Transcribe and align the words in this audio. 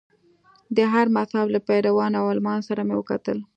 د 0.75 0.77
هر 0.93 1.05
مذهب 1.17 1.47
له 1.55 1.59
پیروانو 1.67 2.17
او 2.19 2.25
عالمانو 2.31 2.67
سره 2.69 2.81
مې 2.87 2.95
وکتل. 2.97 3.37